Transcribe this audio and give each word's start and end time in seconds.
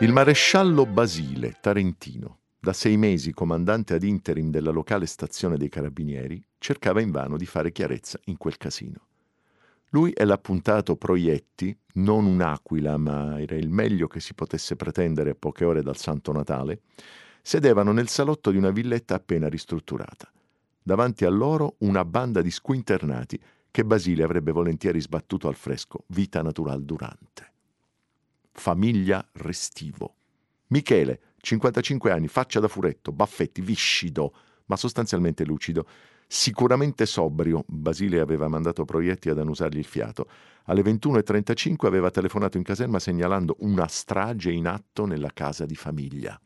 Il 0.00 0.12
maresciallo 0.12 0.86
Basile, 0.86 1.56
tarentino, 1.60 2.38
da 2.60 2.72
sei 2.72 2.96
mesi 2.96 3.32
comandante 3.32 3.94
ad 3.94 4.04
interim 4.04 4.48
della 4.48 4.70
locale 4.70 5.06
stazione 5.06 5.56
dei 5.56 5.68
carabinieri, 5.68 6.40
cercava 6.58 7.00
invano 7.00 7.36
di 7.36 7.46
fare 7.46 7.72
chiarezza 7.72 8.20
in 8.26 8.36
quel 8.36 8.56
casino. 8.58 9.06
Lui 9.88 10.12
e 10.12 10.24
l'appuntato 10.24 10.94
Proietti, 10.94 11.76
non 11.94 12.26
un'aquila, 12.26 12.96
ma 12.96 13.40
era 13.40 13.56
il 13.56 13.70
meglio 13.70 14.06
che 14.06 14.20
si 14.20 14.34
potesse 14.34 14.76
pretendere 14.76 15.30
a 15.30 15.36
poche 15.36 15.64
ore 15.64 15.82
dal 15.82 15.96
Santo 15.96 16.30
Natale, 16.30 16.82
sedevano 17.42 17.90
nel 17.90 18.06
salotto 18.06 18.52
di 18.52 18.56
una 18.56 18.70
villetta 18.70 19.16
appena 19.16 19.48
ristrutturata. 19.48 20.30
Davanti 20.80 21.24
a 21.24 21.30
loro 21.30 21.74
una 21.78 22.04
banda 22.04 22.40
di 22.40 22.52
squinternati 22.52 23.40
che 23.68 23.84
Basile 23.84 24.22
avrebbe 24.22 24.52
volentieri 24.52 25.00
sbattuto 25.00 25.48
al 25.48 25.56
fresco, 25.56 26.04
vita 26.06 26.40
natural 26.40 26.84
durante 26.84 27.27
famiglia 28.58 29.26
Restivo. 29.32 30.14
Michele, 30.68 31.20
55 31.40 32.10
anni, 32.10 32.28
faccia 32.28 32.60
da 32.60 32.68
furetto, 32.68 33.12
baffetti, 33.12 33.60
viscido, 33.60 34.34
ma 34.66 34.76
sostanzialmente 34.76 35.44
lucido. 35.44 35.86
Sicuramente 36.26 37.06
sobrio, 37.06 37.64
Basile 37.66 38.20
aveva 38.20 38.48
mandato 38.48 38.84
proietti 38.84 39.30
ad 39.30 39.38
annusargli 39.38 39.78
il 39.78 39.86
fiato. 39.86 40.28
Alle 40.64 40.82
21.35 40.82 41.86
aveva 41.86 42.10
telefonato 42.10 42.58
in 42.58 42.64
caserma 42.64 42.98
segnalando 42.98 43.56
una 43.60 43.86
strage 43.86 44.50
in 44.50 44.66
atto 44.66 45.06
nella 45.06 45.30
casa 45.32 45.64
di 45.64 45.76
famiglia. 45.76 46.38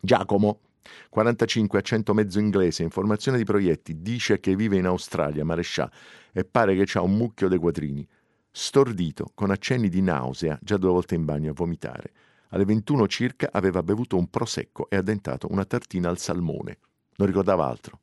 Giacomo, 0.00 0.60
45 1.08 1.78
accento 1.78 2.12
mezzo 2.12 2.38
inglese, 2.38 2.82
informazione 2.82 3.38
di 3.38 3.44
proietti, 3.44 4.02
dice 4.02 4.38
che 4.40 4.54
vive 4.54 4.76
in 4.76 4.86
Australia, 4.86 5.44
Marescià, 5.44 5.90
e 6.32 6.44
pare 6.44 6.76
che 6.76 6.84
c'ha 6.84 7.00
un 7.00 7.16
mucchio 7.16 7.48
dei 7.48 7.58
quattrini 7.58 8.06
stordito, 8.50 9.30
con 9.34 9.50
accenni 9.50 9.88
di 9.88 10.00
nausea, 10.00 10.58
già 10.60 10.76
due 10.76 10.90
volte 10.90 11.14
in 11.14 11.24
bagno 11.24 11.50
a 11.50 11.54
vomitare. 11.54 12.12
Alle 12.48 12.64
21 12.64 13.06
circa 13.06 13.50
aveva 13.52 13.82
bevuto 13.82 14.16
un 14.16 14.28
prosecco 14.28 14.88
e 14.88 14.96
addentato 14.96 15.48
una 15.50 15.64
tartina 15.64 16.08
al 16.08 16.18
salmone. 16.18 16.78
Non 17.16 17.26
ricordava 17.26 17.66
altro. 17.66 17.98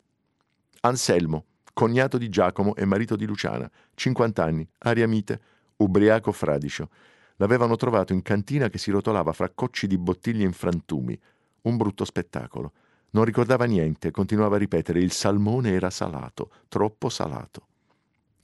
Anselmo, 0.81 1.45
cognato 1.73 2.17
di 2.17 2.29
Giacomo 2.29 2.75
e 2.75 2.85
marito 2.85 3.15
di 3.15 3.25
Luciana, 3.25 3.69
50 3.95 4.43
anni, 4.43 4.67
aria 4.79 5.07
mite, 5.07 5.41
ubriaco 5.77 6.31
fradicio. 6.31 6.89
L'avevano 7.37 7.75
trovato 7.75 8.13
in 8.13 8.21
cantina 8.21 8.69
che 8.69 8.77
si 8.77 8.91
rotolava 8.91 9.33
fra 9.33 9.49
cocci 9.49 9.87
di 9.87 9.97
bottiglie 9.97 10.45
in 10.45 10.53
frantumi. 10.53 11.19
Un 11.61 11.77
brutto 11.77 12.05
spettacolo. 12.05 12.71
Non 13.11 13.25
ricordava 13.25 13.65
niente, 13.65 14.11
continuava 14.11 14.57
a 14.57 14.59
ripetere 14.59 14.99
il 14.99 15.11
salmone 15.11 15.71
era 15.71 15.89
salato, 15.89 16.51
troppo 16.67 17.09
salato. 17.09 17.67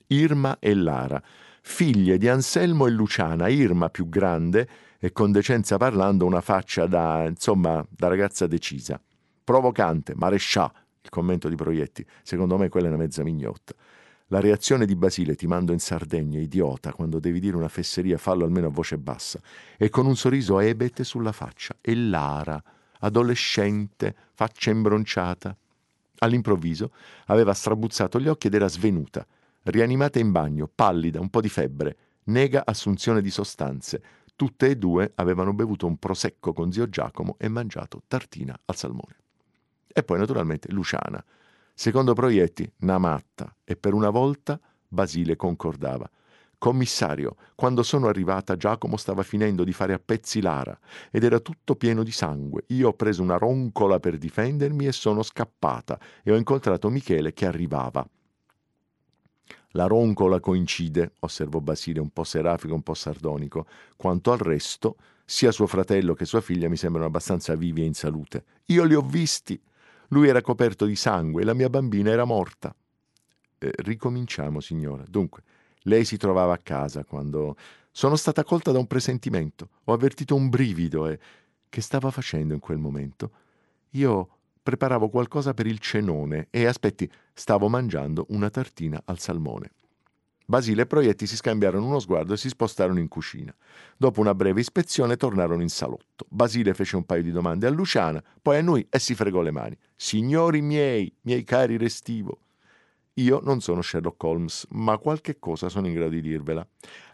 Irma 0.08 0.58
e 0.60 0.74
Lara 0.74 1.22
figlie 1.62 2.18
di 2.18 2.28
Anselmo 2.28 2.88
e 2.88 2.90
Luciana, 2.90 3.48
Irma 3.48 3.90
più 3.90 4.10
grande 4.10 4.68
e 5.00 5.12
con 5.12 5.32
decenza 5.32 5.78
parlando 5.78 6.26
una 6.26 6.42
faccia 6.42 6.88
da, 6.88 7.26
insomma, 7.28 7.86
da 7.90 8.08
ragazza 8.08 8.48
decisa. 8.48 9.00
Provocante, 9.44 10.14
marescià, 10.16 10.72
il 11.02 11.10
commento 11.10 11.48
di 11.48 11.56
Proietti, 11.56 12.06
secondo 12.24 12.58
me 12.58 12.70
quella 12.70 12.88
è 12.88 12.90
una 12.90 13.00
mezza 13.00 13.24
mignotta. 13.24 13.74
La 14.28 14.40
reazione 14.40 14.86
di 14.86 14.96
Basile 14.96 15.36
ti 15.36 15.46
mando 15.46 15.72
in 15.74 15.80
Sardegna, 15.80 16.40
idiota, 16.40 16.94
quando 16.94 17.20
devi 17.20 17.40
dire 17.40 17.58
una 17.58 17.68
fesseria 17.68 18.18
fallo 18.18 18.46
almeno 18.46 18.68
a 18.68 18.72
voce 18.72 18.98
bassa, 18.98 19.40
e 19.78 19.90
con 19.90 20.06
un 20.06 20.16
sorriso 20.16 20.60
ebete 20.60 21.04
sulla 21.04 21.32
faccia, 21.32 21.76
e 21.82 21.96
Lara, 21.96 22.62
adolescente, 23.00 24.16
faccia 24.34 24.70
imbronciata. 24.70 25.56
All'improvviso 26.20 26.92
aveva 27.26 27.54
strabuzzato 27.54 28.20
gli 28.20 28.28
occhi 28.28 28.48
ed 28.48 28.54
era 28.54 28.68
svenuta 28.68 29.26
rianimata 29.64 30.20
in 30.20 30.32
bagno, 30.32 30.70
pallida, 30.74 31.20
un 31.20 31.30
po' 31.30 31.42
di 31.42 31.50
febbre, 31.50 31.98
nega 32.26 32.64
assunzione 32.66 33.22
di 33.22 33.30
sostanze. 33.30 34.02
Tutte 34.36 34.68
e 34.68 34.78
due 34.78 35.12
avevano 35.16 35.54
bevuto 35.54 35.86
un 35.86 35.98
prosecco 35.98 36.54
con 36.54 36.72
zio 36.72 36.90
Giacomo 36.90 37.36
e 37.38 37.48
mangiato 37.48 38.02
tartina 38.08 38.58
al 38.66 38.76
salmone. 38.76 39.16
E 39.88 40.04
poi 40.04 40.18
naturalmente 40.18 40.72
Luciana. 40.72 41.24
Secondo 41.74 42.14
Proietti, 42.14 42.72
una 42.80 42.98
matta, 42.98 43.56
e 43.64 43.76
per 43.76 43.94
una 43.94 44.10
volta 44.10 44.60
Basile 44.88 45.36
concordava. 45.36 46.10
Commissario, 46.58 47.38
quando 47.56 47.82
sono 47.82 48.08
arrivata 48.08 48.58
Giacomo 48.58 48.98
stava 48.98 49.24
finendo 49.24 49.64
di 49.64 49.74
fare 49.74 49.94
a 49.94 50.00
pezzi 50.04 50.42
Lara 50.42 50.78
ed 51.10 51.24
era 51.24 51.40
tutto 51.40 51.76
pieno 51.76 52.04
di 52.04 52.12
sangue. 52.12 52.66
Io 52.68 52.90
ho 52.90 52.94
preso 52.94 53.24
una 53.24 53.38
roncola 53.38 54.00
per 54.00 54.18
difendermi 54.18 54.86
e 54.86 54.92
sono 54.92 55.24
scappata 55.24 56.00
e 56.22 56.32
ho 56.32 56.36
incontrato 56.36 56.90
Michele 56.90 57.34
che 57.34 57.48
arrivava. 57.48 58.08
La 59.72 59.88
roncola 59.88 60.40
coincide, 60.40 61.14
osservò 61.20 61.60
Basile 61.60 62.00
un 62.00 62.10
po' 62.10 62.24
serafico, 62.24 62.74
un 62.74 62.82
po' 62.82 62.94
sardonico. 62.94 63.66
Quanto 63.96 64.32
al 64.32 64.38
resto, 64.38 64.98
sia 65.26 65.52
suo 65.52 65.68
fratello 65.68 66.14
che 66.14 66.26
sua 66.26 66.42
figlia 66.42 66.68
mi 66.68 66.78
sembrano 66.78 67.08
abbastanza 67.08 67.56
vivi 67.56 67.82
e 67.82 67.86
in 67.86 67.94
salute. 67.94 68.44
Io 68.66 68.84
li 68.84 68.96
ho 68.96 69.02
visti. 69.02 69.60
Lui 70.10 70.28
era 70.28 70.42
coperto 70.42 70.86
di 70.86 70.96
sangue 70.96 71.42
e 71.42 71.46
la 71.46 71.54
mia 71.54 71.70
bambina 71.70 72.12
era 72.12 72.26
morta. 72.26 72.76
Eh, 73.58 73.72
ricominciamo, 73.78 74.60
signora. 74.60 75.06
Dunque, 75.08 75.44
lei 75.84 76.04
si 76.04 76.18
trovava 76.18 76.54
a 76.54 76.60
casa 76.62 77.06
quando 77.06 77.56
sono 77.92 78.16
stata 78.16 78.44
colta 78.44 78.72
da 78.72 78.80
un 78.80 78.88
presentimento. 78.88 79.70
Ho 79.86 79.94
avvertito 79.94 80.36
un 80.36 80.50
brivido 80.50 81.08
e 81.08 81.18
che 81.70 81.82
stava 81.82 82.12
facendo 82.12 82.54
in 82.54 82.60
quel 82.60 82.78
momento? 82.78 83.32
Io 83.92 84.41
preparavo 84.72 85.10
qualcosa 85.10 85.54
per 85.54 85.68
il 85.68 85.80
cenone 85.80 86.48
e, 86.50 86.66
aspetti, 86.66 87.12
stavo 87.34 87.68
mangiando 87.68 88.28
una 88.30 88.50
tartina 88.50 89.02
al 89.04 89.20
salmone. 89.20 89.72
Basile 90.46 90.84
e 90.84 90.86
Proietti 90.86 91.28
si 91.28 91.36
scambiarono 91.36 91.86
uno 91.86 92.00
sguardo 92.00 92.34
e 92.34 92.38
si 92.38 92.48
spostarono 92.48 93.00
in 93.00 93.10
cucina. 93.10 93.54
Dopo 93.98 94.22
una 94.22 94.34
breve 94.34 94.62
ispezione 94.62 95.18
tornarono 95.18 95.62
in 95.62 95.70
salotto. 95.70 96.26
Basile 96.30 96.74
fece 96.74 96.96
un 96.96 97.06
paio 97.06 97.22
di 97.22 97.32
domande 97.32 97.68
a 97.68 97.70
Luciana, 97.70 98.24
poi 98.42 98.58
a 98.58 98.62
noi 98.62 98.88
e 98.90 98.98
si 99.00 99.14
fregò 99.14 99.42
le 99.42 99.52
mani. 99.52 99.78
Signori 99.94 100.62
miei, 100.62 101.14
miei 101.22 101.44
cari 101.44 101.76
Restivo, 101.76 102.40
io 103.16 103.42
non 103.44 103.60
sono 103.60 103.82
Sherlock 103.82 104.24
Holmes, 104.24 104.68
ma 104.70 104.98
qualche 104.98 105.38
cosa 105.38 105.68
sono 105.68 105.88
in 105.88 105.94
grado 105.94 106.12
di 106.12 106.22
dirvela. 106.22 106.66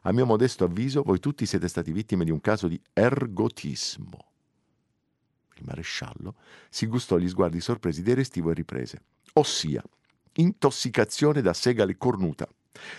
A 0.03 0.11
mio 0.11 0.27
modesto 0.27 0.63
avviso, 0.63 1.01
voi 1.01 1.19
tutti 1.19 1.47
siete 1.47 1.67
stati 1.67 1.91
vittime 1.91 2.23
di 2.23 2.31
un 2.31 2.39
caso 2.39 2.67
di 2.67 2.79
ergotismo. 2.93 4.19
Il 5.57 5.65
maresciallo 5.65 6.35
si 6.69 6.85
gustò 6.85 7.17
gli 7.17 7.27
sguardi 7.27 7.59
sorpresi 7.59 8.03
dei 8.03 8.13
Restivo 8.13 8.51
e 8.51 8.53
riprese. 8.53 9.01
Ossia, 9.33 9.83
intossicazione 10.33 11.41
da 11.41 11.53
segale 11.53 11.97
cornuta. 11.97 12.47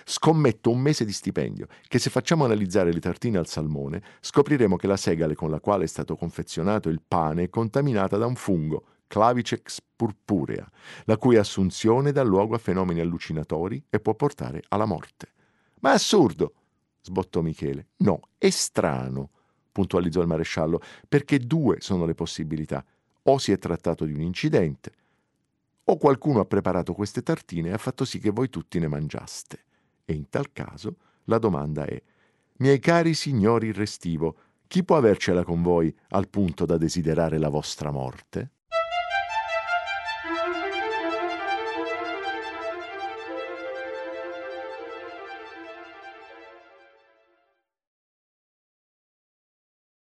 Scommetto 0.05 0.71
un 0.71 0.81
mese 0.81 1.05
di 1.05 1.13
stipendio 1.13 1.69
che 1.87 2.01
se 2.01 2.11
facciamo 2.11 2.45
analizzare 2.45 2.93
le 2.93 2.99
tartine 2.99 3.39
al 3.39 3.47
salmone 3.47 4.03
scopriremo 4.21 4.75
che 4.75 4.89
la 4.89 4.97
segale 4.97 5.37
con 5.37 5.51
la 5.51 5.61
quale 5.61 5.85
è 5.85 5.87
stato 5.87 6.17
confezionato 6.17 6.89
il 6.89 7.01
pane 7.07 7.45
è 7.45 7.49
contaminata 7.49 8.17
da 8.17 8.27
un 8.27 8.35
fungo, 8.35 8.85
Clavicex 9.07 9.79
purpurea, 9.95 10.69
la 11.05 11.17
cui 11.17 11.37
assunzione 11.37 12.11
dà 12.11 12.25
luogo 12.25 12.57
a 12.57 12.59
fenomeni 12.59 12.99
allucinatori 12.99 13.83
e 13.89 14.01
può 14.01 14.15
portare 14.15 14.65
alla 14.69 14.85
morte. 14.85 15.33
Ma 15.81 15.93
è 15.93 15.95
assurdo! 15.95 16.55
sbottò 17.01 17.41
Michele. 17.41 17.91
No, 17.99 18.21
è 18.37 18.51
strano 18.51 19.31
puntualizzò 19.71 20.21
il 20.21 20.27
maresciallo, 20.27 20.81
perché 21.09 21.39
due 21.39 21.77
sono 21.81 22.07
le 22.07 22.15
possibilità. 22.15 22.85
O 23.23 23.39
si 23.39 23.53
è 23.53 23.59
trattato 23.59 24.05
di 24.05 24.13
un 24.13 24.21
incidente, 24.21 24.93
o 25.85 25.97
qualcuno 25.97 26.41
ha 26.41 26.45
preparato 26.45 26.93
queste 26.93 27.23
tartine 27.23 27.71
e 27.71 27.73
ha 27.73 27.79
fatto 27.79 28.05
sì 28.05 28.19
che 28.19 28.31
voi 28.31 28.49
tutti 28.51 28.79
ne 28.79 28.89
mangiaste. 28.89 29.65
E 30.05 30.15
in 30.15 30.29
tal 30.29 30.53
caso 30.53 30.97
la 31.25 31.39
domanda 31.39 31.85
è, 31.85 32.01
miei 32.59 32.79
cari 32.79 33.15
signori 33.15 33.73
restivo, 33.73 34.37
chi 34.67 34.85
può 34.85 34.97
avercela 34.97 35.45
con 35.45 35.63
voi 35.63 35.95
al 36.09 36.29
punto 36.29 36.67
da 36.67 36.77
desiderare 36.77 37.39
la 37.39 37.49
vostra 37.49 37.91
morte? 37.91 38.51